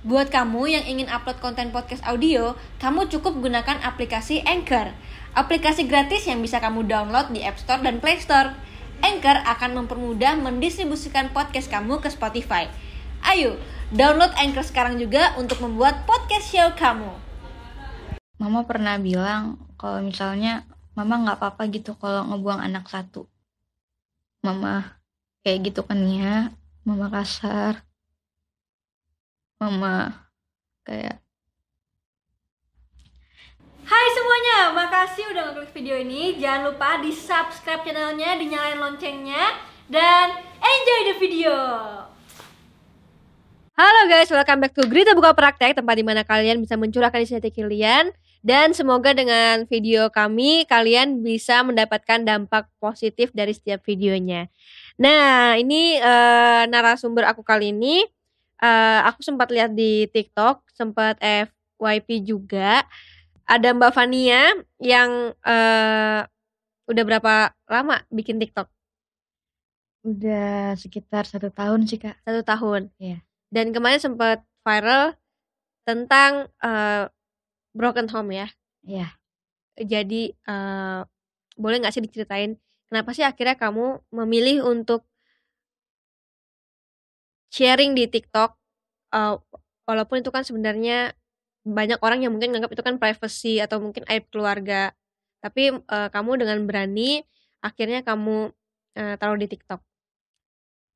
[0.00, 4.96] Buat kamu yang ingin upload konten podcast audio, kamu cukup gunakan aplikasi Anchor.
[5.36, 8.56] Aplikasi gratis yang bisa kamu download di App Store dan Play Store.
[9.04, 12.72] Anchor akan mempermudah mendistribusikan podcast kamu ke Spotify.
[13.28, 13.60] Ayo,
[13.92, 17.12] download Anchor sekarang juga untuk membuat podcast show kamu.
[18.40, 20.64] Mama pernah bilang kalau misalnya
[20.96, 23.28] mama nggak apa-apa gitu kalau ngebuang anak satu.
[24.40, 24.96] Mama
[25.44, 26.56] kayak gitu kan ya,
[26.88, 27.89] mama kasar
[29.60, 30.24] mama
[30.88, 31.20] kayak
[33.84, 36.38] Hai semuanya, makasih udah ngeklik video ini.
[36.38, 39.50] Jangan lupa di subscribe channelnya, dinyalain loncengnya,
[39.90, 41.56] dan enjoy the video.
[43.74, 47.34] Halo guys, welcome back to Grita Buka Praktek, tempat di mana kalian bisa mencurahkan isi
[47.34, 48.14] hati kalian.
[48.46, 54.46] Dan semoga dengan video kami, kalian bisa mendapatkan dampak positif dari setiap videonya.
[55.02, 58.06] Nah, ini uh, narasumber aku kali ini
[58.60, 62.84] uh, aku sempat lihat di TikTok, sempat FYP juga.
[63.48, 66.20] Ada Mbak Fania yang uh,
[66.86, 67.34] udah berapa
[67.66, 68.70] lama bikin TikTok?
[70.06, 72.20] Udah sekitar satu tahun sih kak.
[72.22, 72.94] Satu tahun.
[73.02, 73.20] Iya.
[73.50, 75.18] Dan kemarin sempat viral
[75.82, 77.10] tentang uh,
[77.74, 78.48] broken home ya.
[78.86, 79.08] Iya.
[79.80, 81.02] Jadi uh,
[81.58, 82.54] boleh nggak sih diceritain
[82.88, 85.04] kenapa sih akhirnya kamu memilih untuk
[87.50, 88.59] sharing di TikTok
[89.14, 89.36] uh,
[89.86, 91.14] walaupun itu kan sebenarnya
[91.66, 94.94] banyak orang yang mungkin nganggap itu kan privacy atau mungkin aib keluarga.
[95.44, 97.24] Tapi uh, kamu dengan berani
[97.60, 98.52] akhirnya kamu
[98.96, 99.80] uh, taruh di TikTok.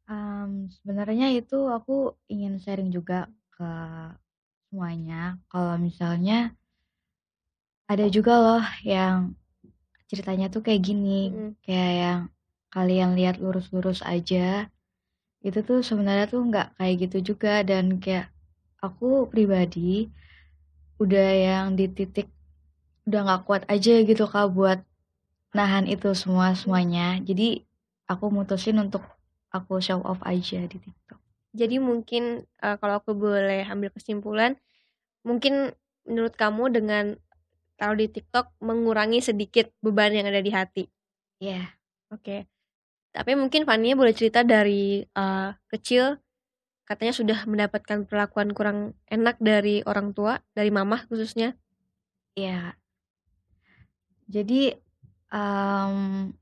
[0.05, 3.71] Um, sebenarnya itu aku ingin sharing juga ke
[4.69, 5.41] semuanya.
[5.49, 6.53] Kalau misalnya
[7.89, 9.33] ada juga loh yang
[10.09, 11.53] ceritanya tuh kayak gini, mm.
[11.65, 12.21] kayak yang
[12.69, 14.69] kalian lihat lurus-lurus aja,
[15.45, 18.33] itu tuh sebenarnya tuh nggak kayak gitu juga dan kayak
[18.81, 20.09] aku pribadi
[20.97, 22.33] udah yang di titik
[23.05, 24.81] udah nggak kuat aja gitu kak buat
[25.53, 27.61] nahan itu semua semuanya jadi
[28.09, 29.05] aku mutusin untuk
[29.53, 31.21] aku show off aja di TikTok
[31.53, 34.57] jadi mungkin uh, kalau aku boleh ambil kesimpulan
[35.29, 35.77] mungkin
[36.09, 37.05] menurut kamu dengan
[37.77, 40.85] taruh di TikTok mengurangi sedikit beban yang ada di hati
[41.37, 41.67] ya yeah.
[42.09, 42.41] oke okay.
[43.15, 46.19] Tapi mungkin Fania boleh cerita dari uh, kecil
[46.83, 51.55] katanya sudah mendapatkan perlakuan kurang enak dari orang tua, dari mamah khususnya.
[52.35, 52.75] Iya.
[54.27, 54.75] Jadi
[55.31, 56.35] um,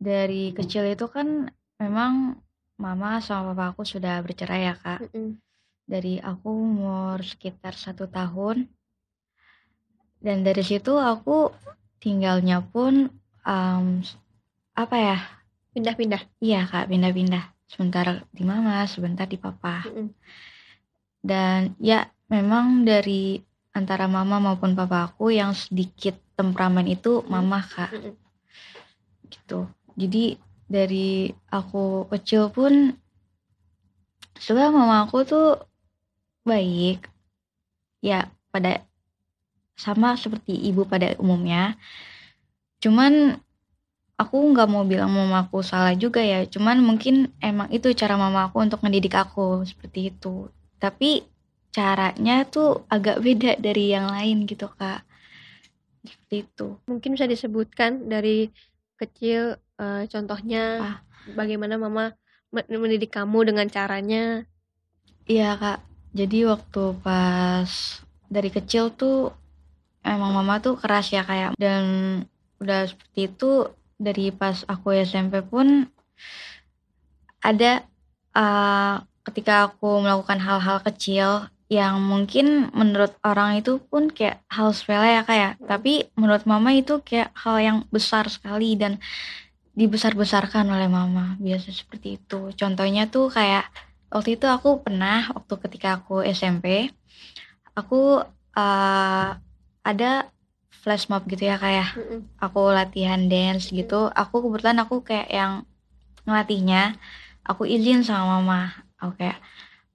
[0.00, 2.40] dari kecil itu kan memang
[2.80, 5.04] mama sama papa aku sudah bercerai ya kak.
[5.04, 5.30] Mm -mm.
[5.84, 8.72] Dari aku umur sekitar satu tahun.
[10.16, 11.52] Dan dari situ aku
[12.00, 13.12] tinggalnya pun
[13.44, 14.00] um,
[14.72, 15.41] apa ya
[15.72, 16.22] Pindah-pindah?
[16.44, 17.44] Iya kak, pindah-pindah.
[17.64, 19.88] Sebentar di mama, sebentar di papa.
[19.88, 20.08] Mm -hmm.
[21.24, 23.40] Dan ya memang dari
[23.72, 27.88] antara mama maupun papa aku yang sedikit temperamen itu mama kak.
[27.88, 28.14] Mm -hmm.
[29.32, 29.60] Gitu.
[29.96, 30.24] Jadi
[30.68, 32.92] dari aku kecil pun
[34.36, 35.56] sebenarnya mama aku tuh
[36.44, 37.08] baik.
[38.04, 38.84] Ya pada
[39.72, 41.80] sama seperti ibu pada umumnya.
[42.84, 43.40] Cuman
[44.16, 48.48] aku nggak mau bilang mama aku salah juga ya cuman mungkin emang itu cara mama
[48.48, 50.48] aku untuk mendidik aku seperti itu.
[50.78, 51.24] Tapi
[51.72, 55.02] caranya tuh agak beda dari yang lain gitu kak.
[56.02, 56.66] Seperti itu.
[56.86, 58.50] Mungkin bisa disebutkan dari
[58.98, 60.96] kecil uh, contohnya ah.
[61.34, 62.14] bagaimana mama
[62.52, 64.44] mendidik kamu dengan caranya?
[65.26, 65.80] Iya kak.
[66.12, 67.70] Jadi waktu pas
[68.28, 69.32] dari kecil tuh
[70.04, 71.84] emang mama tuh keras ya kayak dan
[72.60, 73.70] udah seperti itu
[74.02, 75.86] dari pas aku SMP pun
[77.42, 77.86] ada
[78.34, 85.08] uh, ketika aku melakukan hal-hal kecil yang mungkin menurut orang itu pun kayak hal sepele
[85.08, 85.64] ya kayak ya.
[85.64, 89.00] tapi menurut mama itu kayak hal yang besar sekali dan
[89.72, 93.72] dibesar-besarkan oleh mama biasa seperti itu contohnya tuh kayak
[94.12, 96.92] waktu itu aku pernah waktu ketika aku SMP
[97.72, 98.20] aku
[98.52, 99.28] uh,
[99.80, 100.12] ada
[100.72, 102.20] flash mob gitu ya kayak mm -mm.
[102.40, 104.08] aku latihan dance gitu.
[104.16, 105.52] Aku kebetulan aku kayak yang
[106.24, 106.96] ngelatihnya
[107.44, 108.72] aku izin sama mama.
[108.96, 109.38] Aku kayak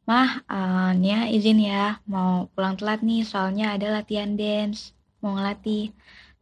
[0.07, 5.91] mah uh, Nia izin ya mau pulang telat nih soalnya ada latihan dance mau ngelatih.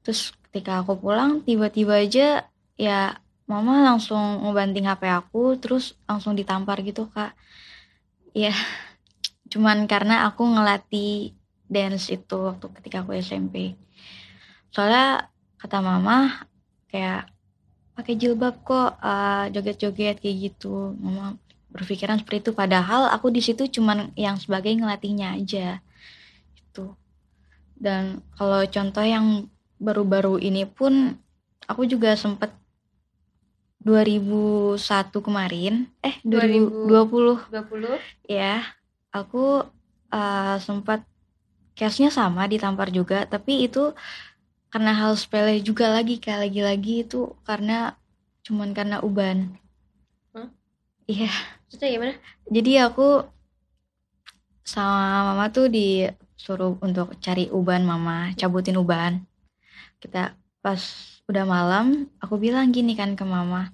[0.03, 2.45] Terus ketika aku pulang tiba-tiba aja
[2.77, 3.17] ya
[3.49, 7.33] mama langsung ngebanting HP aku terus langsung ditampar gitu kak.
[8.35, 8.53] Ya
[9.49, 11.33] cuman karena aku ngelatih
[11.65, 13.73] dance itu waktu ketika aku SMP
[14.75, 16.43] soalnya kata mama
[16.91, 17.31] kayak
[17.95, 18.99] pakai jilbab kok
[19.55, 20.91] joget joget-joget kayak gitu.
[20.99, 21.39] Mama
[21.71, 22.51] berpikiran seperti itu.
[22.51, 25.79] Padahal aku di situ cuman yang sebagai ngelatihnya aja.
[26.59, 26.91] Itu
[27.79, 29.47] dan kalau contoh yang
[29.79, 31.19] baru-baru ini pun
[31.67, 32.51] aku juga sempat
[33.83, 34.75] 2001
[35.23, 35.87] kemarin.
[36.03, 38.63] Eh 2020 20 ya
[39.15, 39.63] aku
[40.11, 41.03] uh, sempat
[41.75, 43.27] case-nya sama ditampar juga.
[43.27, 43.91] Tapi itu
[44.75, 47.95] karena hal sepele juga lagi kayak lagi-lagi itu karena
[48.43, 49.55] cuman karena uban.
[51.07, 51.31] Iya.
[51.63, 52.13] Maksudnya gimana?
[52.51, 53.23] jadi aku
[54.67, 58.35] sama mama tuh disuruh untuk cari uban mama.
[58.35, 59.23] Cabutin uban.
[60.03, 60.81] Kita pas
[61.31, 63.71] udah malam aku bilang gini kan ke mama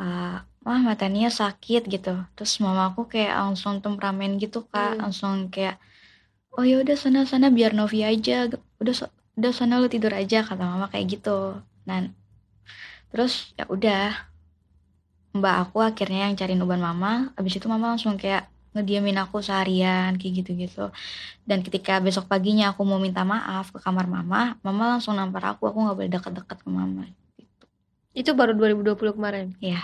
[0.00, 2.16] uh, mah matanya sakit gitu.
[2.32, 4.96] Terus mama aku kayak langsung temperamen gitu kak.
[4.96, 5.00] Hmm.
[5.04, 5.76] langsung kayak
[6.56, 8.48] oh ya udah sana sana biar Novi aja.
[8.80, 11.56] Udah udah sana lu tidur aja kata mama kayak gitu
[11.88, 12.12] dan
[13.10, 14.28] terus ya udah
[15.32, 20.14] mbak aku akhirnya yang cariin uban mama abis itu mama langsung kayak ngediamin aku seharian
[20.14, 20.92] kayak gitu-gitu
[21.48, 25.66] dan ketika besok paginya aku mau minta maaf ke kamar mama mama langsung nampar aku
[25.66, 27.20] aku nggak boleh deket-deket ke mama gitu
[28.10, 29.54] Itu baru 2020 kemarin.
[29.62, 29.80] Iya.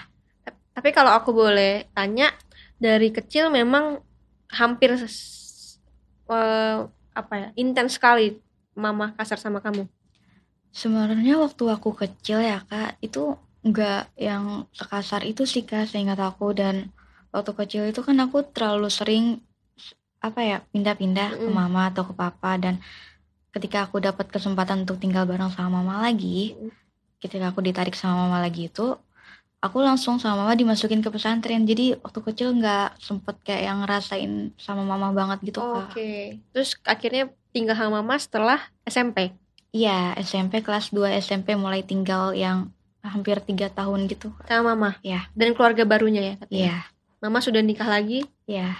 [0.74, 2.34] Tapi kalau aku boleh tanya,
[2.76, 4.02] dari kecil memang
[4.50, 6.78] hampir eh,
[7.16, 8.36] apa ya intens sekali
[8.84, 9.82] mama kasar sama kamu.
[10.80, 13.18] sebenarnya waktu aku kecil ya kak itu
[13.68, 13.96] nggak
[14.26, 14.44] yang
[14.78, 16.76] sekasar itu sih kak seingat aku dan
[17.34, 19.24] waktu kecil itu kan aku terlalu sering
[20.26, 21.58] apa ya pindah-pindah ke Mm-mm.
[21.60, 22.74] mama atau ke papa dan
[23.54, 26.70] ketika aku dapat kesempatan untuk tinggal bareng sama mama lagi Mm.
[27.22, 28.82] ketika aku ditarik sama mama lagi itu
[29.64, 34.32] aku langsung sama mama dimasukin ke pesantren jadi waktu kecil nggak sempet kayak yang ngerasain
[34.66, 36.40] sama mama banget gitu kak Oke.
[36.52, 39.34] Terus akhirnya tinggal sama mama setelah SMP.
[39.74, 42.72] iya SMP kelas 2 SMP mulai tinggal yang
[43.04, 44.34] hampir tiga tahun gitu.
[44.48, 44.98] Sama mama.
[45.04, 45.30] Iya.
[45.36, 46.56] Dan keluarga barunya ya katanya.
[46.56, 46.78] iya
[47.22, 48.26] Mama sudah nikah lagi.
[48.46, 48.74] iya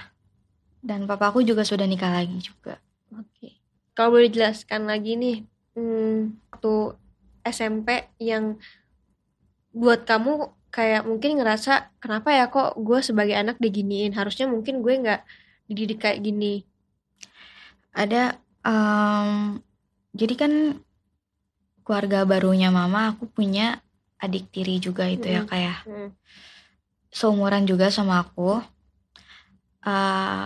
[0.87, 2.79] dan papaku juga sudah nikah lagi juga
[3.15, 3.59] Oke.
[3.97, 5.47] Kalau boleh jelaskan lagi nih,
[5.79, 6.75] hmm, waktu
[7.47, 8.59] SMP yang
[9.71, 14.93] buat kamu kayak mungkin ngerasa kenapa ya kok gue sebagai anak diginiin harusnya mungkin gue
[14.93, 15.23] nggak
[15.71, 16.65] dididik kayak gini
[17.97, 18.37] ada
[18.67, 19.31] em,
[20.19, 20.53] jadi kan
[21.85, 23.67] keluarga barunya mama aku punya
[24.25, 25.49] adik tiri juga itu ya Mm-mm.
[25.51, 26.09] kayak Hmm.
[27.19, 28.51] seumuran juga sama aku.
[29.87, 30.45] Eh,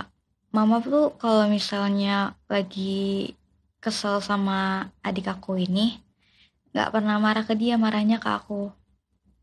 [0.57, 2.15] mama tuh kalau misalnya
[2.53, 3.33] lagi
[3.85, 4.59] kesel sama
[5.09, 5.87] adik aku ini
[6.73, 8.63] nggak pernah marah ke dia marahnya ke aku.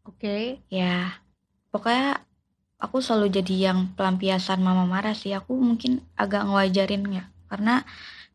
[0.05, 0.63] Oke.
[0.71, 1.17] Ya
[1.73, 2.07] pokoknya
[2.85, 5.33] aku selalu jadi yang pelampiasan mama marah sih.
[5.39, 7.73] Aku mungkin agak ngewajarin ya karena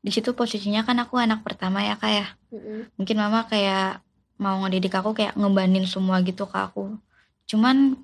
[0.03, 2.91] di situ posisinya kan aku anak pertama ya kayak Mm-mm.
[2.99, 4.03] mungkin mama kayak
[4.43, 6.99] mau ngedidik aku kayak ngebanin semua gitu ke aku
[7.47, 7.95] cuman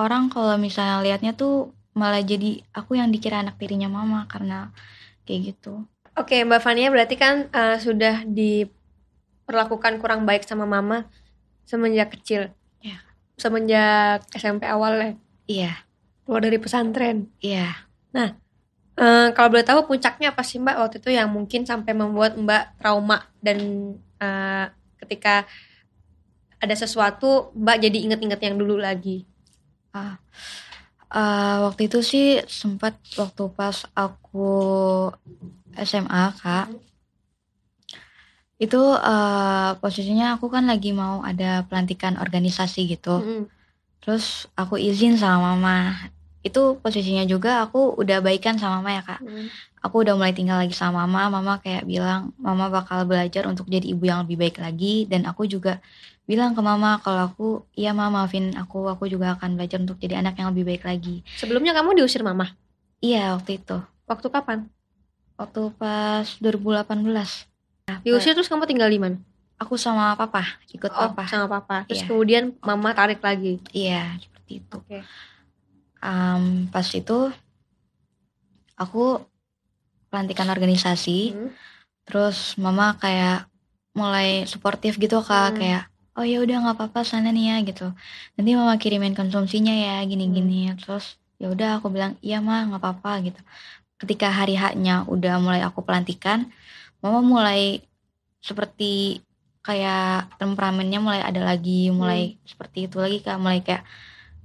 [0.00, 4.72] orang kalau misalnya liatnya tuh malah jadi aku yang dikira anak tirinya mama karena
[5.28, 5.84] kayak gitu
[6.16, 11.04] Oke, Mbak Fania berarti kan eh, sudah diperlakukan kurang baik sama mama
[11.68, 12.56] semenjak kecil.
[12.80, 13.04] Ya.
[13.36, 15.10] Semenjak SMP awal ya,
[15.44, 15.72] iya
[16.24, 17.28] keluar dari pesantren.
[17.44, 17.86] iya
[18.96, 22.80] Eh, kalau boleh tahu puncaknya apa sih Mbak waktu itu yang mungkin sampai membuat Mbak
[22.80, 23.58] trauma dan
[24.24, 24.64] eh,
[25.04, 25.44] ketika
[26.60, 29.24] ada sesuatu Mbak jadi inget-inget yang dulu lagi.
[31.16, 32.26] Eh, waktu itu sih
[32.60, 34.38] sempat waktu pas aku
[35.74, 36.66] SMA kak
[38.64, 43.42] itu eh, posisinya aku kan lagi mau ada pelantikan organisasi gitu Mm-mm.
[44.00, 45.76] terus aku izin sama mama
[46.46, 49.46] itu posisinya juga aku udah baikan sama mama ya kak Mm.
[49.82, 53.86] aku udah mulai tinggal lagi sama mama mama kayak bilang mama bakal belajar untuk jadi
[53.86, 55.78] ibu yang lebih baik lagi dan aku juga
[56.24, 60.18] bilang ke mama kalau aku iya mama maafin aku aku juga akan belajar untuk jadi
[60.18, 62.50] anak yang lebih baik lagi Sebelumnya kamu diusir mama.
[62.98, 64.58] iya waktu itu Waktu kapan?
[65.36, 67.46] waktu pas 2018
[68.02, 69.18] Diusir terus kamu tinggal di mana?
[69.56, 71.86] aku sama papa ikut Oh, papa sama papa.
[71.86, 72.08] Terus Iya.
[72.10, 73.62] kemudian mama tarik lagi.
[73.70, 75.00] iya seperti itu Oke.
[76.04, 77.32] Em, pas itu
[78.76, 79.24] aku
[80.12, 81.34] pelantikan organisasi.
[81.34, 81.50] Hmm.
[82.06, 83.50] terus mama kayak
[83.90, 85.52] mulai suportif gitu kak.
[85.52, 85.58] Hmm.
[85.58, 85.82] kayak
[86.14, 87.86] oh ya udah nggak apa-apa sana nih ya gitu.
[88.38, 90.70] Nanti mama kirimin konsumsinya ya gini-gini.
[90.70, 90.78] Hmm.
[90.78, 93.40] terus ya udah aku bilang iya mah nggak apa-apa gitu.
[93.98, 96.46] Ketika hari haknya udah mulai aku pelantikan
[97.02, 97.82] mama mulai
[98.38, 99.18] seperti
[99.66, 103.36] kayak temperamennya mulai ada lagi mulai seperti itu lagi kak.
[103.42, 103.82] Mulai kayak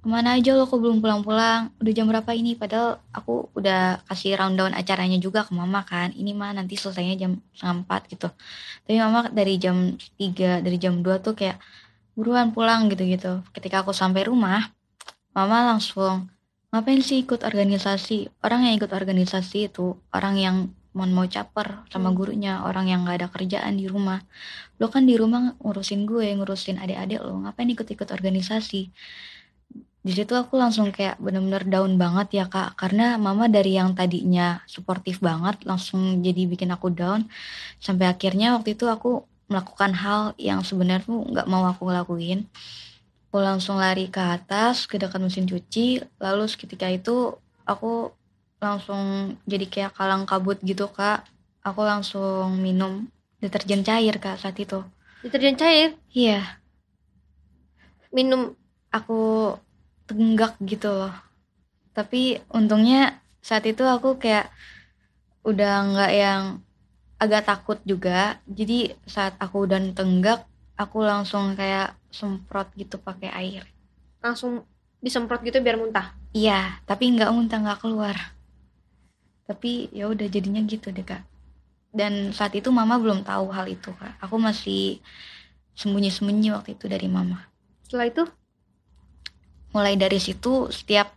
[0.02, 0.66] ke mana aja lo?
[0.66, 1.62] Kok belum pulang-pulang.
[1.78, 2.58] Udah jam berapa ini?
[2.58, 6.10] Padahal aku udah kasih rundown acaranya juga ke mama kan.
[6.18, 7.32] Ini mah nanti selesainya jam
[7.62, 8.28] empat gitu.
[8.86, 11.62] Tapi mama dari jam 3 dari jam 2 tuh kayak
[12.18, 13.46] buruan pulang gitu-gitu.
[13.54, 14.74] Ketika aku sampai rumah
[15.38, 16.34] mama langsung
[16.74, 18.34] ngapain sih ikut organisasi?
[18.42, 20.56] Orang yang ikut organisasi itu orang yang
[20.98, 22.18] mau mau caper sama Hmm.
[22.20, 24.20] gurunya orang yang nggak ada kerjaan di rumah.
[24.82, 27.38] Lo kan di rumah ngurusin gue ngurusin adik-adik lo.
[27.46, 28.82] Ngapain ikut-ikut organisasi
[30.02, 32.74] di situ aku langsung kayak bener-bener down banget ya kak.
[32.74, 37.30] Karena mama dari yang tadinya suportif banget langsung jadi bikin aku down.
[37.78, 42.50] Sampai akhirnya waktu itu aku melakukan hal yang sebenarnya nggak mau aku lakuin.
[43.30, 46.02] Aku langsung lari ke atas ke dekat mesin cuci.
[46.18, 48.10] Lalu seketika itu aku
[48.58, 51.30] langsung jadi kayak kalang kabut gitu kak.
[51.62, 53.06] Aku langsung minum
[53.38, 54.82] deterjen cair kak saat itu.
[55.22, 56.58] Deterjen cair, iya.
[58.10, 58.58] Minum
[58.90, 59.54] aku
[60.12, 61.16] tenggak gitu loh.
[61.96, 64.52] Tapi untungnya saat itu aku kayak
[65.48, 66.42] udah nggak yang
[67.18, 68.38] agak takut juga.
[68.46, 70.44] Jadi saat aku udah tenggak
[70.76, 73.64] aku langsung kayak semprot gitu pakai air.
[74.20, 74.68] Langsung
[75.02, 76.14] disemprot gitu biar muntah.
[76.32, 78.16] iya tapi nggak muntah nggak keluar.
[79.50, 81.26] Tapi ya udah jadinya gitu deh kak.
[81.92, 84.16] Dan saat itu mama belum tahu hal itu kak.
[84.24, 85.04] Aku masih
[85.76, 87.52] sembunyi-sembunyi waktu itu dari mama.
[87.84, 88.24] Setelah itu
[89.72, 91.12] mulai dari situ setiap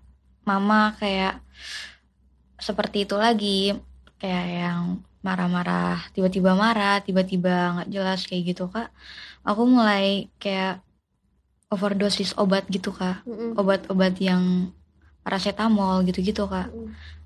[0.46, 1.38] mama kayak
[2.58, 3.74] seperti itu lagi.
[4.18, 4.82] Kayak yang
[5.20, 8.88] marah-marah tiba-tiba marah tiba-tiba nggak jelas kayak gitu kak.
[9.44, 10.80] Aku mulai kayak
[11.68, 13.20] overdosis obat gitu kak.
[13.58, 14.72] Obat-obat yang
[15.24, 16.70] paracetamol gitu-gitu kak.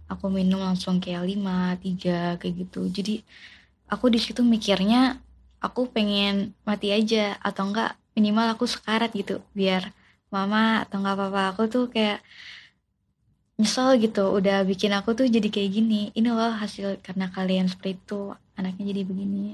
[0.09, 2.89] Aku minum langsung kayak 5, 3 kayak gitu.
[2.89, 3.21] Jadi
[3.93, 5.21] aku di situ mikirnya
[5.59, 9.91] aku pengen mati aja atau enggak minimal aku sekarat gitu biar
[10.35, 12.19] mama atau enggak papa aku tuh kayak
[13.61, 17.91] nyesel gitu udah bikin aku tuh jadi kayak gini ini loh hasil karena kalian seperti
[17.99, 18.21] itu
[18.59, 19.45] anaknya jadi begini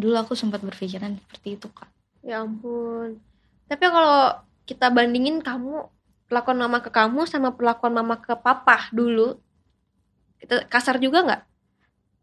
[0.00, 1.88] dulu aku sempat berpikiran seperti itu kak
[2.28, 3.08] Ya ampun.
[3.70, 4.20] Tapi kalau
[4.68, 5.72] kita bandingin kamu
[6.28, 9.38] perlakuan mama ke kamu sama perlakuan mama ke papa dulu,
[10.44, 11.40] itu kasar juga nggak?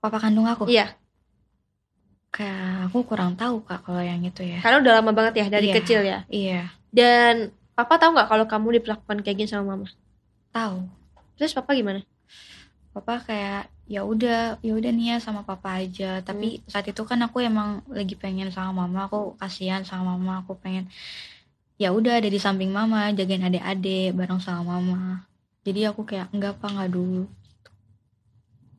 [0.02, 0.86] papa kandung aku Iya.
[2.36, 5.68] kayak aku kurang tahu kak kalau yang itu ya Karena udah lama banget ya dari
[5.72, 5.76] Iya.
[5.80, 6.20] kecil ya.
[6.30, 6.60] iya
[6.92, 7.34] Dan
[7.78, 9.88] papa tahu nggak kalau kamu diperlakukan kayak gini sama mama?
[10.54, 10.78] tahu
[11.38, 12.00] Terus papa gimana?
[12.96, 13.62] papa kayak
[13.94, 17.70] ya udah ya udah nih ya sama papa aja tapi saat itu kan aku emang
[17.98, 20.86] lagi pengen sama mama aku kasihan sama mama aku pengen
[21.84, 25.00] ya udah ada di samping mama jagain adik-adik bareng sama mama
[25.66, 27.22] jadi aku kayak enggak apa enggak dulu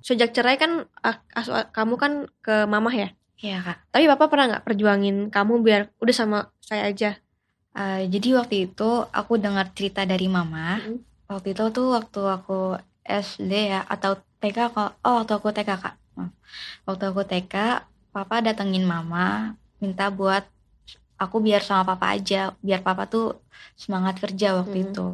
[0.06, 0.86] Sejak cerai kan
[1.76, 2.12] kamu kan
[2.44, 3.08] ke mama ya.
[3.42, 6.38] iya kak Tapi papa pernah nggak perjuangin kamu biar udah sama
[6.68, 7.08] saya aja?
[7.76, 10.98] Eh, jadi waktu itu aku dengar cerita dari mama Mm.
[11.28, 12.58] waktu itu tuh waktu aku
[13.04, 15.94] SD ya atau TK kok oh waktu aku TK kak
[16.88, 17.54] waktu aku TK
[18.10, 20.48] papa datengin mama minta buat
[21.18, 23.36] aku biar sama papa aja biar papa tuh
[23.76, 24.86] semangat kerja waktu Hmm.
[24.88, 25.06] itu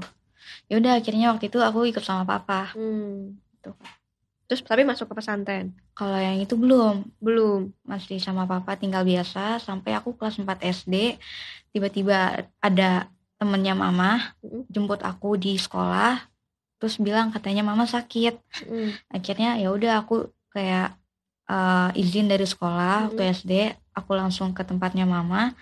[0.71, 3.43] ya udah akhirnya waktu itu aku ikut sama papa Hmm.
[3.59, 3.75] Tuh.
[4.53, 5.73] Terus tapi masuk ke pesantren?
[5.97, 7.73] kalau yang itu belum Belum.
[7.83, 11.17] masih sama papa tinggal biasa sampai aku kelas 4 SD
[11.71, 13.09] tiba-tiba ada
[13.41, 14.69] temennya mama Mm.
[14.69, 16.21] jemput aku di sekolah
[16.77, 18.37] terus bilang katanya mama sakit
[18.69, 18.93] Mm.
[19.09, 21.01] akhirnya ya udah aku kayak
[21.49, 23.53] eh, izin dari sekolah waktu SD
[23.91, 25.57] aku langsung ke tempatnya mama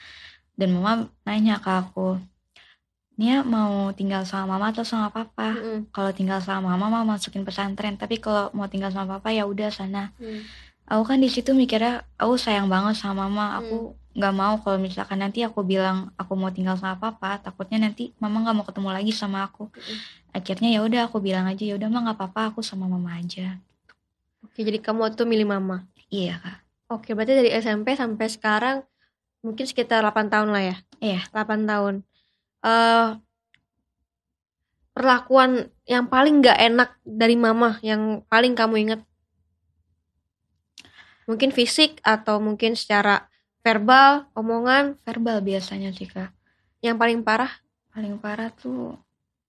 [0.55, 2.19] dan mama nanya ke aku
[3.21, 5.93] Nia mau tinggal sama mama atau sama papa Mm.
[5.93, 9.69] kalau tinggal sama mama mama masukin pesantren tapi kalau mau tinggal sama papa ya udah
[9.69, 10.41] sana Mm.
[10.89, 13.77] aku kan di situ mikirnya aku sayang banget sama mama aku
[14.11, 18.41] nggak mau kalau misalkan nanti aku bilang aku mau tinggal sama papa takutnya nanti mama
[18.41, 19.99] nggak mau ketemu lagi sama aku Mm.
[20.33, 23.61] akhirnya ya udah aku bilang aja ya udah mah nggak apa-apa aku sama mama aja
[24.41, 25.85] Oke, jadi kamu itu milih mama.
[26.09, 26.59] iya kak
[26.91, 28.77] Oke, berarti dari SMP sampai sekarang
[29.41, 30.77] mungkin sekitar 8 tahun lah ya?
[30.99, 31.21] Iya.
[31.31, 32.03] 8 tahun.
[32.65, 33.09] Eh
[34.91, 39.01] perlakuan yang paling nggak enak dari mama yang paling kamu inget?
[41.25, 43.31] Mungkin fisik atau mungkin secara
[43.63, 46.33] verbal, omongan verbal biasanya sih kak
[46.81, 47.61] yang paling parah?
[47.91, 48.95] paling parah tuh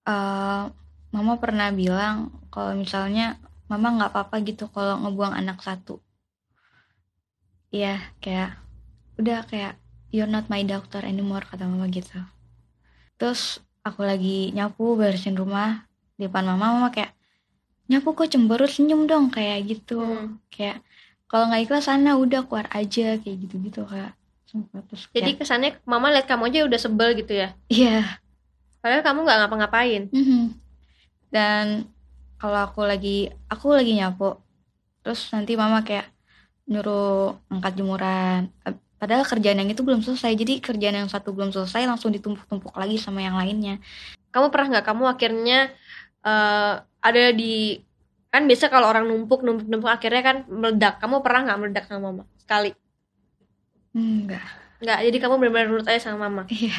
[0.10, 0.66] eh
[1.14, 3.38] mama pernah bilang kalau misalnya
[3.70, 6.02] mama nggak apa-apa gitu kalau ngebuang anak satu
[7.70, 8.58] iya kayak
[9.22, 9.78] udah kayak
[10.10, 12.18] you're not my doctor anymore kata mama gitu
[13.22, 15.86] terus aku lagi nyapu beresin rumah
[16.18, 17.14] di depan mama mama kayak
[17.86, 20.42] nyapu kok cemberut senyum dong kayak gitu Hmm.
[20.50, 20.82] kayak
[21.30, 24.18] kalau nggak ikhlas sana udah keluar aja kayak gitu gitu kak
[24.90, 27.54] terus Jadi kayak, kesannya mama lihat kamu aja udah sebel gitu ya?
[27.72, 28.20] iya
[28.82, 30.04] Padahal kamu nggak ngapa-ngapain.
[30.10, 30.58] Mhm.
[31.32, 31.88] Dan
[32.42, 34.36] kalau aku lagi aku lagi nyapu,
[35.06, 36.10] terus nanti mama kayak
[36.66, 38.50] nyuruh angkat jemuran.
[39.02, 43.02] Padahal kerjaan yang itu belum selesai, jadi kerjaan yang satu belum selesai langsung ditumpuk-tumpuk lagi
[43.02, 43.82] sama yang lainnya.
[44.30, 45.74] Kamu pernah nggak kamu akhirnya
[46.22, 47.82] eh, ada di
[48.30, 52.00] kan biasa kalau orang numpuk numpuk numpuk akhirnya kan meledak kamu pernah nggak meledak sama
[52.14, 52.72] mama sekali
[53.92, 54.40] Enggak.
[54.80, 56.72] nggak jadi kamu benar-benar nurut aja sama mama Iya.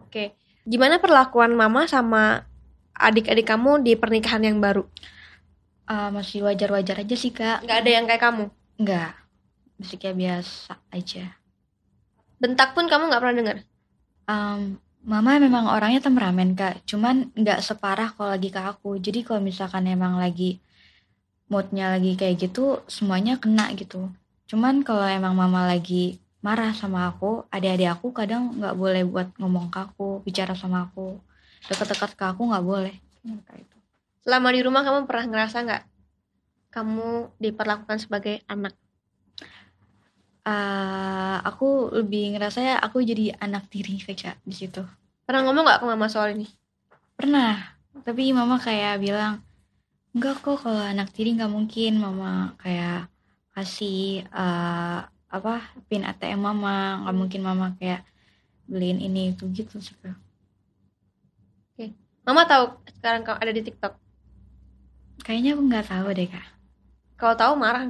[0.00, 0.32] oke
[0.64, 2.48] gimana perlakuan mama sama
[2.96, 4.88] adik-adik kamu di pernikahan yang baru
[5.84, 7.60] Ah, masih wajar-wajar aja sih, Kak.
[7.60, 8.44] nggak ada yang kayak kamu
[8.80, 9.12] Enggak.
[9.78, 11.24] Masih kayak biasa aja.
[12.42, 13.56] bentak pun kamu nggak pernah dengar
[14.24, 14.60] Em,
[15.04, 16.88] Mama memang orangnya temperamen, Kak.
[16.88, 18.96] Cuman nggak separah kalau lagi ke aku.
[18.96, 20.50] Jadi kalau misalkan emang lagi
[21.52, 24.08] moodnya lagi kayak gitu, semuanya kena gitu.
[24.50, 26.04] Cuman kalau emang Mama lagi
[26.40, 31.20] marah sama aku, adik-adik aku kadang nggak boleh buat ngomong ke aku, bicara sama aku.
[31.68, 32.94] Dekat-dekat ke aku nggak boleh.
[33.24, 33.76] Hmm, Kayak itu.
[34.24, 35.82] selama di rumah kamu pernah ngerasa nggak
[36.72, 37.08] kamu
[37.40, 38.74] diperlakukan sebagai anak
[40.44, 44.84] Ah, aku lebih ngerasa ya aku jadi anak tiri Kak di situ.
[45.24, 46.44] pernah ngomong nggak ke mama soal ini
[47.16, 47.52] Pernah,
[48.04, 49.40] tapi mama kayak bilang,
[50.12, 53.08] enggak kok kalau anak tiri nggak mungkin mama kayak
[53.56, 54.98] kasih eh,
[55.36, 55.54] apa
[55.88, 58.04] pin ATM mama, nggak mungkin mama kayak
[58.68, 60.16] beliin ini itu gitu sih Kak.
[62.24, 62.64] mama tahu
[62.96, 63.92] sekarang kamu ada di TikTok
[65.24, 66.46] Kayaknya aku nggak tahu deh kak.
[67.20, 67.84] kalau tahu marah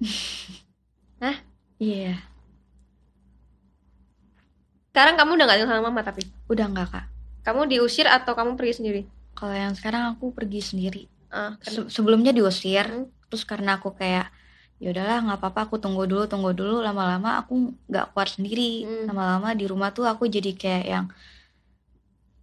[1.78, 2.14] Iya,
[4.88, 7.04] sekarang kamu udah nggak tinggal sama mama tapi udah nggak kak.
[7.42, 9.02] kamu diusir atau kamu pergi sendiri
[9.32, 11.02] Kalau yang sekarang aku pergi sendiri.
[11.26, 11.56] kan.
[11.58, 13.08] Se- sebelumnya diusir, Hmm.
[13.26, 14.28] terus karena aku kayak
[14.76, 17.54] ya udahlah nggak apa-apa aku tunggu dulu tunggu dulu lama-lama aku
[17.88, 19.06] nggak kuat sendiri Hmm.
[19.08, 21.06] lama-lama di rumah tuh aku jadi kayak yang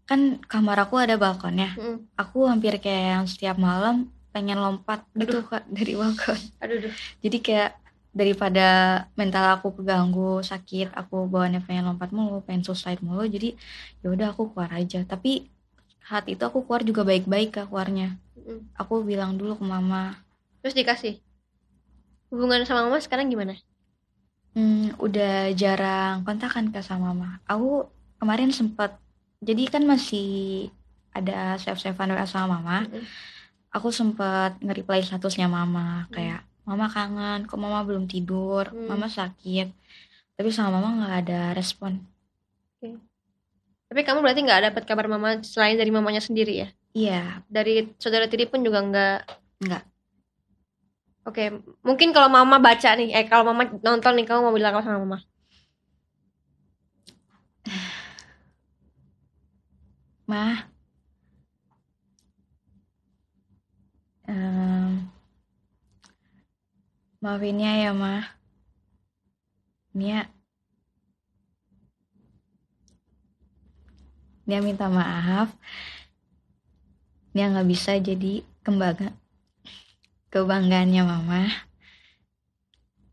[0.03, 2.09] kan kamar aku ada balkonnya Mm.
[2.15, 7.37] aku hampir kayak yang setiap malam pengen lompat gitu kak dari balkon aduh aduh jadi
[7.37, 7.71] kayak
[8.09, 8.67] daripada
[9.13, 13.53] mental aku keganggu sakit aku bawaannya pengen lompat mulu pengen suicide mulu jadi
[14.01, 15.47] ya udah aku keluar aja tapi
[16.03, 18.65] saat itu aku keluar juga baik-baik kak keluarnya Mm.
[18.81, 20.17] aku bilang dulu ke mama
[20.63, 21.21] terus dikasih
[22.33, 23.53] hubungan sama mama sekarang gimana
[24.57, 27.37] Hmm, udah jarang kontakan ke sama mama.
[27.45, 27.85] Aku
[28.17, 28.97] kemarin sempat,
[29.45, 30.67] jadi kan masih
[31.13, 32.89] ada save-savean WA sama mama.
[32.89, 33.05] Mm.
[33.69, 38.85] Aku sempat nge-reply statusnya mama, kayak mama kangen, kok mama belum tidur, Hmm.
[38.87, 39.67] mama sakit.
[40.37, 41.97] Tapi sama mama nggak ada respon.
[43.89, 48.29] tapi kamu berarti nggak dapat kabar mama selain dari mamanya sendiri ya Iya, dari saudara
[48.29, 49.17] tiri pun juga nggak
[49.65, 49.83] Nggak.
[51.25, 51.43] oke
[51.81, 55.01] mungkin kalau mama baca nih eh kalau mama nonton nih kamu mau bilang apa sama
[55.01, 55.17] mama
[60.29, 60.69] mah.
[64.29, 65.09] Em,
[67.19, 68.23] maafin ya mah.
[69.91, 70.31] Nia
[74.47, 75.51] dia minta maaf.
[77.35, 79.13] Dia nggak bisa jadi kebangga
[80.31, 81.41] kebanggaannya mama.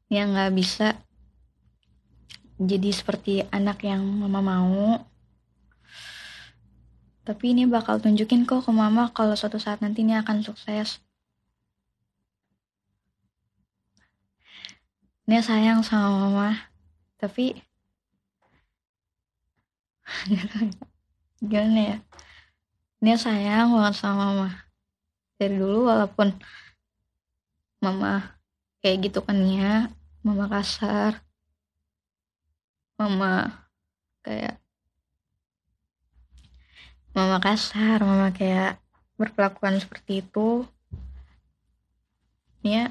[0.06, 0.96] Dia nggak bisa
[2.56, 5.02] jadi seperti anak yang mama mau.
[7.26, 11.02] Tapi ini bakal tunjukin kok ke mama kalau suatu saat nanti ini akan sukses
[15.26, 16.48] dia sayang sama mama.
[17.18, 17.58] Tapi
[21.50, 21.98] gimana ya?
[23.02, 24.48] Dia sayang banget sama mama.
[25.36, 26.32] Dari dulu walaupun
[27.82, 28.38] mama
[28.80, 29.92] kayak gitu kan ya
[30.24, 31.22] mama kasar
[32.96, 33.62] mama
[34.24, 34.58] kayak
[37.12, 38.80] mama kasar mama kayak
[39.20, 40.64] berkelakuan seperti itu
[42.64, 42.90] Nia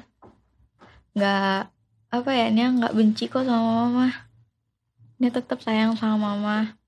[1.12, 1.75] nggak
[2.16, 4.08] apa ya Nia nggak benci kok sama mama.
[5.20, 6.80] Nia tetap sayang sama mama.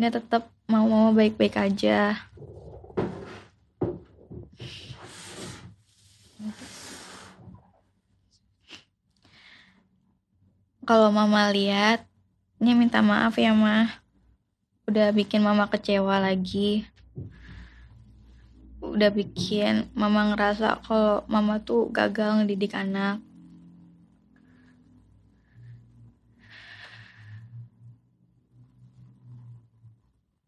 [0.00, 2.16] Nia tetap mau mama baik-baik aja.
[10.86, 12.08] Kalau mama lihat
[12.56, 14.00] Nia minta maaf ya mah
[14.88, 16.88] udah bikin mama kecewa lagi.
[18.80, 23.25] Udah bikin mama ngerasa kalau mama tuh gagal ngedidik anak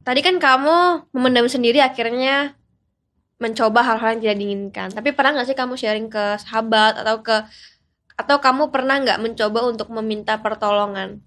[0.08, 2.56] tadi kan kamu memendam sendiri akhirnya
[3.36, 4.88] mencoba hal-hal yang tidak diinginkan.
[4.96, 7.36] Tapi pernah nggak sih kamu sharing ke sahabat atau ke
[8.16, 11.20] atau kamu pernah nggak mencoba untuk meminta pertolongan?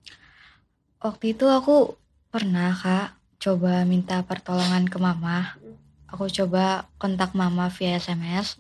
[0.98, 1.94] Waktu itu aku
[2.34, 5.54] pernah kak coba minta pertolongan ke mama.
[6.10, 8.60] Aku coba kontak mama via sms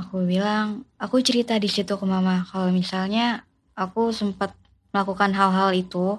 [0.00, 4.54] aku bilang aku cerita di situ ke mama kalau misalnya aku sempat
[4.94, 6.18] melakukan hal-hal itu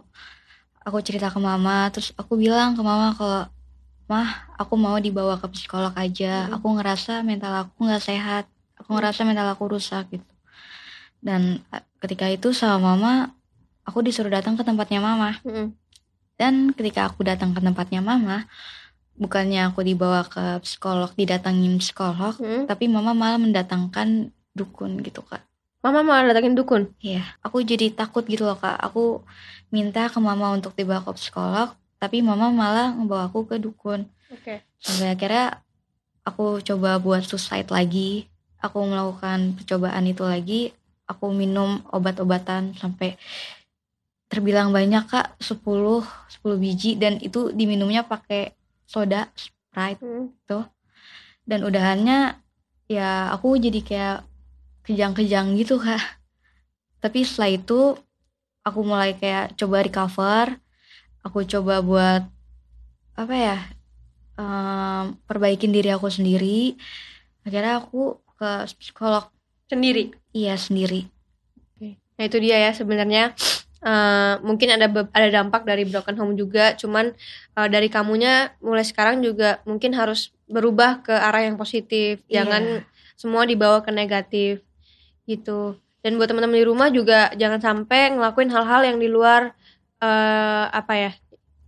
[0.81, 3.45] aku cerita ke mama terus aku bilang ke mama kalau
[4.05, 6.57] mah aku mau dibawa ke psikolog aja Mm.
[6.57, 10.25] aku ngerasa mental aku nggak sehat aku ngerasa mental aku rusak gitu
[11.21, 11.61] dan
[12.01, 13.31] ketika itu sama mama
[13.85, 15.71] aku disuruh datang ke tempatnya mama Mm-mm.
[16.35, 18.49] dan ketika aku datang ke tempatnya mama
[19.15, 22.65] bukannya aku dibawa ke psikolog didatangin psikolog Mm.
[22.65, 25.45] tapi mama malah mendatangkan dukun gitu kak
[25.81, 26.93] Mama mau datangin dukun.
[27.01, 28.77] Iya, aku jadi takut gitu loh kak.
[28.85, 29.25] Aku
[29.73, 34.05] minta ke mama untuk dibawa ke psikolog, tapi mama malah ngebawa aku ke dukun.
[34.29, 34.61] Oke.
[34.77, 35.65] Sampai akhirnya
[36.21, 38.29] aku coba buat suicide lagi.
[38.61, 40.61] Aku melakukan percobaan itu lagi.
[41.09, 43.17] Aku minum obat-obatan sampai
[44.29, 48.53] terbilang banyak kak, 10 10 biji dan itu diminumnya pakai
[48.87, 50.67] soda Sprite Mm.
[51.47, 52.35] dan udahannya
[52.91, 54.17] ya aku jadi kayak
[54.91, 56.19] kejang-kejang gitu kak.
[56.99, 57.79] Tapi setelah itu
[58.61, 60.45] aku mulai kayak coba recover.
[61.23, 62.23] Aku coba buat
[63.15, 63.57] apa ya
[64.35, 66.75] em, perbaikin diri aku sendiri.
[67.47, 69.31] Akhirnya aku ke psikolog.
[69.71, 70.11] Sendiri.
[70.35, 71.07] iya sendiri.
[72.19, 73.31] Nah itu dia ya sebenarnya.
[73.81, 77.17] Eh, mungkin ada ada dampak dari broken home juga, cuman
[77.57, 82.45] eh, dari kamunya mulai sekarang juga mungkin harus berubah ke arah yang positif, Iya.
[82.45, 82.85] jangan
[83.17, 84.61] semua dibawa ke negatif
[85.37, 85.79] gitu.
[86.01, 89.53] Dan buat teman-teman di rumah juga jangan sampai ngelakuin hal-hal yang di luar
[90.01, 91.11] eh, apa ya,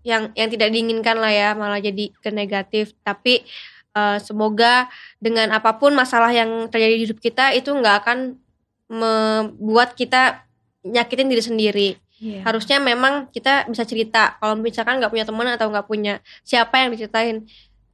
[0.03, 2.97] yang yang tidak diinginkan lah ya, malah jadi ke negatif.
[3.05, 3.45] Tapi
[3.93, 4.89] eh, semoga
[5.21, 8.41] dengan apa pun masalah yang terjadi di hidup kita itu nggak akan
[8.89, 10.43] membuat kita
[10.83, 11.89] nyakitin diri sendiri.
[12.23, 12.39] Iya.
[12.47, 14.39] Harusnya memang kita bisa cerita.
[14.39, 17.43] Kalau misalkan nggak punya teman atau nggak punya siapa yang diceritain,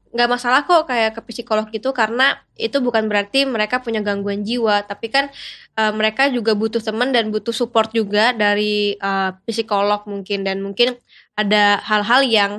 [0.10, 4.82] nggak masalah kok kayak ke psikolog gitu karena itu bukan berarti mereka punya gangguan jiwa,
[4.82, 5.30] tapi kan
[5.78, 10.98] eh, mereka juga butuh teman dan butuh support juga dari eh, psikolog mungkin dan mungkin
[11.38, 12.54] ada hal-hal yang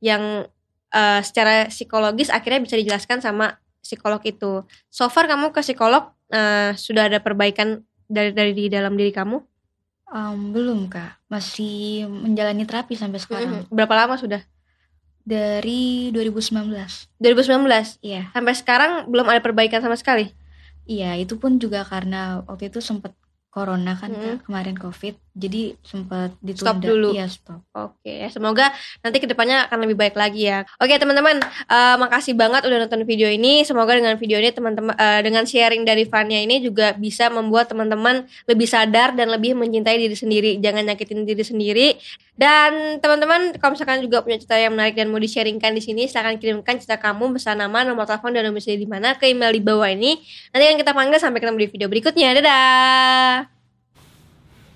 [0.00, 0.48] yang
[0.94, 4.64] eh, secara psikologis akhirnya bisa dijelaskan sama psikolog itu.
[4.88, 9.36] So far kamu ke psikolog eh, sudah ada perbaikan dari dari di dalam diri kamu?
[10.08, 13.68] Em, belum kak masih menjalani terapi sampai sekarang Mhm.
[13.68, 14.40] Berapa lama sudah?
[15.28, 16.72] Dari 2019
[17.20, 18.00] 2019.
[18.00, 20.32] iya Sampai sekarang belum ada perbaikan sama sekali.
[20.88, 23.12] Iya, itu pun juga karena waktu itu sempat
[23.52, 24.20] corona kan Mm.
[24.24, 26.74] Kak, kemarin covid, jadi sempat ditunda.
[26.74, 27.08] Stop dulu.
[27.14, 27.62] Iya stop.
[27.70, 30.66] Oke, semoga nanti ke depannya akan lebih baik lagi ya.
[30.82, 33.62] Oke teman-teman, eh, makasih banget udah nonton video ini.
[33.62, 38.26] Semoga dengan video ini teman-teman eh, dengan sharing dari Fania ini juga bisa membuat teman-teman
[38.50, 40.50] lebih sadar dan lebih mencintai diri sendiri.
[40.58, 41.88] Jangan nyakitin diri sendiri.
[42.38, 46.38] Dan teman-teman, kalau misalkan juga punya cerita yang menarik dan mau di-sharingkan di sini, silahkan
[46.38, 49.90] kirimkan cerita kamu bersama nama, nomor telepon dan domisili di mana ke email di bawah
[49.90, 50.22] ini.
[50.54, 52.38] Nanti akan kita panggil sampai ketemu di video berikutnya.
[52.38, 53.57] Dadah.